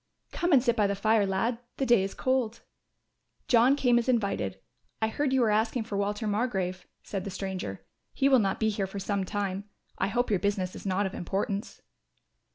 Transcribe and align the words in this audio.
"Come 0.31 0.51
and 0.51 0.63
sit 0.63 0.75
by 0.75 0.87
the 0.87 0.95
fire, 0.95 1.27
lad, 1.27 1.59
the 1.77 1.85
day 1.85 2.01
is 2.01 2.15
cold." 2.15 2.61
John 3.47 3.75
came 3.75 3.99
as 3.99 4.09
invited. 4.09 4.59
"I 4.99 5.09
heard 5.09 5.31
you 5.31 5.45
asking 5.45 5.83
for 5.83 5.95
Walter 5.95 6.25
Margrove," 6.25 6.85
said 7.03 7.23
the 7.23 7.29
stranger, 7.29 7.85
"he 8.11 8.27
will 8.27 8.39
not 8.39 8.59
be 8.59 8.69
here 8.69 8.87
for 8.87 8.97
some 8.97 9.25
time. 9.25 9.65
I 9.99 10.07
hope 10.07 10.31
your 10.31 10.39
business 10.39 10.75
is 10.75 10.87
not 10.87 11.05
of 11.05 11.13
importance." 11.13 11.83